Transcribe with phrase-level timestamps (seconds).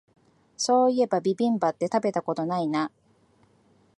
[0.57, 2.91] そういえばビビンバって食べたことないな